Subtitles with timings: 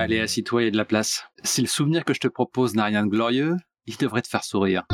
[0.00, 1.24] Allez, assis-toi, il y a de la place.
[1.42, 3.56] Si le souvenir que je te propose n'a rien de glorieux,
[3.86, 4.84] il devrait te faire sourire.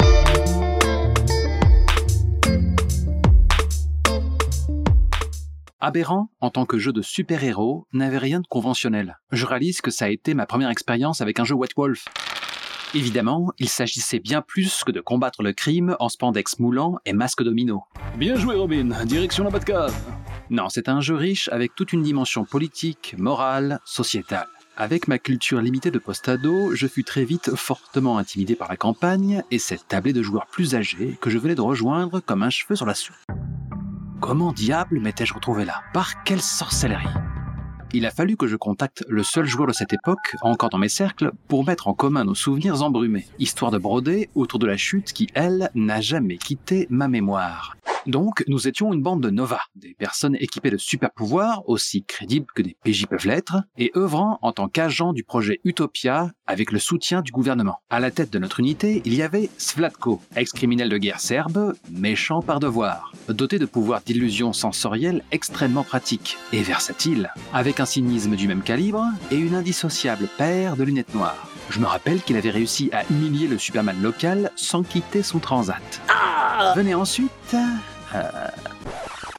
[5.79, 9.19] Aberrant, en tant que jeu de super-héros, n'avait rien de conventionnel.
[9.31, 12.07] Je réalise que ça a été ma première expérience avec un jeu White Wolf.
[12.95, 17.43] Évidemment, il s'agissait bien plus que de combattre le crime en spandex moulant et masque
[17.43, 17.83] domino.
[18.17, 19.95] Bien joué Robin, direction la Batcave.
[20.49, 24.49] Non, c'est un jeu riche avec toute une dimension politique, morale, sociétale.
[24.77, 29.45] Avec ma culture limitée de post-ado, je fus très vite fortement intimidé par la campagne
[29.53, 32.75] et cette tablée de joueurs plus âgés que je venais de rejoindre comme un cheveu
[32.75, 33.15] sur la soupe.
[34.21, 35.83] Comment diable m'étais-je retrouvé là?
[35.93, 37.07] Par quelle sorcellerie?
[37.93, 40.89] Il a fallu que je contacte le seul joueur de cette époque, encore dans mes
[40.89, 45.13] cercles, pour mettre en commun nos souvenirs embrumés, histoire de broder autour de la chute
[45.13, 47.77] qui, elle, n'a jamais quitté ma mémoire.
[48.07, 52.47] Donc, nous étions une bande de Nova, des personnes équipées de super pouvoirs, aussi crédibles
[52.55, 56.79] que des PJ peuvent l'être, et œuvrant en tant qu'agents du projet Utopia avec le
[56.79, 57.79] soutien du gouvernement.
[57.89, 62.43] À la tête de notre unité, il y avait Svlatko, ex-criminel de guerre serbe, méchant
[62.43, 68.49] par devoir, doté de pouvoirs d'illusion sensorielle extrêmement pratiques et versatiles, avec un cynisme du
[68.49, 71.49] même calibre et une indissociable paire de lunettes noires.
[71.71, 76.03] Je me rappelle qu'il avait réussi à humilier le Superman local sans quitter son transat.
[76.77, 77.57] Venez ensuite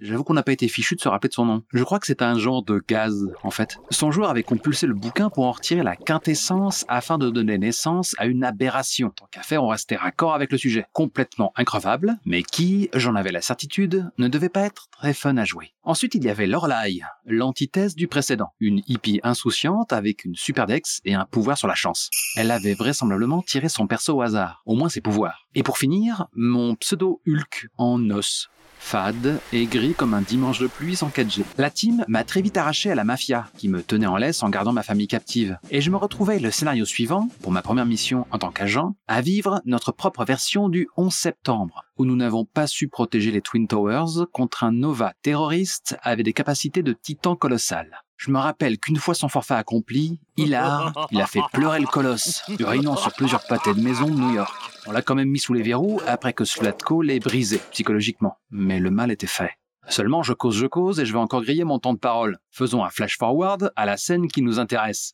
[0.01, 1.63] J'avoue qu'on n'a pas été fichu de se rappeler de son nom.
[1.73, 3.77] Je crois que c'est un genre de gaz, en fait.
[3.91, 8.13] Son joueur avait compulsé le bouquin pour en retirer la quintessence afin de donner naissance
[8.17, 9.09] à une aberration.
[9.09, 10.85] Tant qu'à faire, on restait raccord avec le sujet.
[10.91, 15.45] Complètement increvable, mais qui, j'en avais la certitude, ne devait pas être très fun à
[15.45, 15.73] jouer.
[15.83, 18.53] Ensuite, il y avait Lorelai, l'antithèse du précédent.
[18.59, 22.09] Une hippie insouciante avec une super dex et un pouvoir sur la chance.
[22.35, 25.47] Elle avait vraisemblablement tiré son perso au hasard, au moins ses pouvoirs.
[25.55, 30.67] Et pour finir, mon pseudo Hulk en os fade et gris comme un dimanche de
[30.67, 31.43] pluie sans 4G.
[31.57, 34.49] La team m'a très vite arraché à la mafia, qui me tenait en laisse en
[34.49, 35.57] gardant ma famille captive.
[35.71, 39.21] Et je me retrouvais le scénario suivant, pour ma première mission en tant qu'agent, à
[39.21, 43.67] vivre notre propre version du 11 septembre, où nous n'avons pas su protéger les Twin
[43.67, 48.01] Towers contre un Nova terroriste avec des capacités de titan colossales.
[48.17, 51.87] Je me rappelle qu'une fois son forfait accompli, il a, il a fait pleurer le
[51.87, 54.53] colosse, réunion sur plusieurs pâtés de maison de New York.
[54.87, 58.37] On l'a quand même mis sous les verrous après que Slatko l'ait brisé psychologiquement.
[58.51, 59.51] Mais le mal était fait.
[59.87, 62.39] Seulement, je cause, je cause et je vais encore griller mon temps de parole.
[62.49, 65.13] Faisons un flash forward à la scène qui nous intéresse.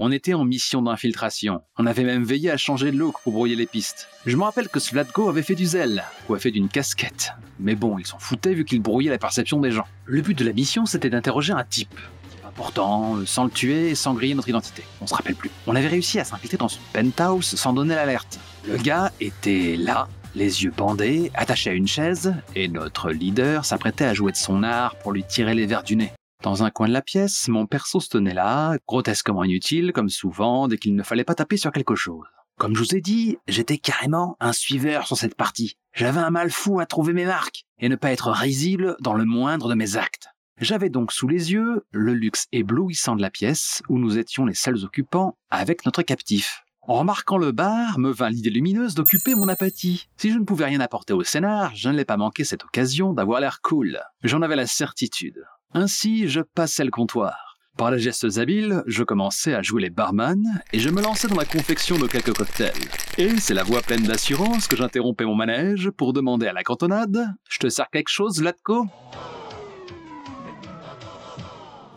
[0.00, 1.62] On était en mission d'infiltration.
[1.76, 4.08] On avait même veillé à changer de look pour brouiller les pistes.
[4.26, 7.32] Je me rappelle que Slatko avait fait du zèle, ou fait d'une casquette.
[7.58, 9.86] Mais bon, ils s'en foutaient vu qu'il brouillait la perception des gens.
[10.04, 11.98] Le but de la mission, c'était d'interroger un type.
[12.46, 14.84] Important, sans le tuer et sans griller notre identité.
[15.00, 15.50] On se rappelle plus.
[15.66, 18.38] On avait réussi à s'infiltrer dans son penthouse sans donner l'alerte.
[18.66, 24.04] Le gars était là, les yeux bandés, attaché à une chaise, et notre leader s'apprêtait
[24.04, 26.12] à jouer de son art pour lui tirer les verres du nez.
[26.42, 30.68] Dans un coin de la pièce, mon perso se tenait là, grotesquement inutile, comme souvent,
[30.68, 32.26] dès qu'il ne fallait pas taper sur quelque chose.
[32.58, 35.76] Comme je vous ai dit, j'étais carrément un suiveur sur cette partie.
[35.92, 39.24] J'avais un mal fou à trouver mes marques, et ne pas être risible dans le
[39.24, 40.28] moindre de mes actes.
[40.60, 44.54] J'avais donc sous les yeux le luxe éblouissant de la pièce où nous étions les
[44.54, 46.64] seuls occupants avec notre captif.
[46.82, 50.08] En remarquant le bar, me vint l'idée lumineuse d'occuper mon apathie.
[50.16, 53.12] Si je ne pouvais rien apporter au scénar, je ne l'ai pas manqué cette occasion
[53.12, 54.00] d'avoir l'air cool.
[54.22, 55.44] J'en avais la certitude.
[55.74, 57.58] Ainsi, je passais le comptoir.
[57.76, 60.42] Par les gestes habiles, je commençais à jouer les barman
[60.72, 62.72] et je me lançais dans la confection de quelques cocktails.
[63.18, 67.34] Et c'est la voix pleine d'assurance que j'interrompais mon manège pour demander à la cantonade
[67.50, 68.86] Je te sers quelque chose, Latko?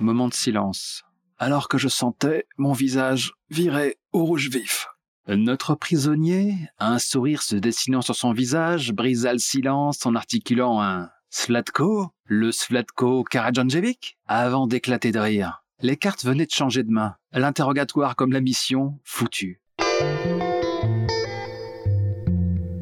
[0.02, 1.04] Moment de silence,
[1.40, 4.88] alors que je sentais mon visage virer au rouge vif.
[5.28, 11.10] Notre prisonnier, un sourire se dessinant sur son visage, brisa le silence en articulant un
[11.34, 15.64] Slatko Le Slatko Karadjanjevic Avant d'éclater de rire.
[15.80, 17.16] Les cartes venaient de changer de main.
[17.32, 19.62] L'interrogatoire comme la mission, foutu.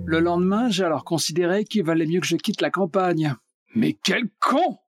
[0.04, 3.36] Le lendemain, j'ai alors considéré qu'il valait mieux que je quitte la campagne.
[3.76, 4.80] Mais quel con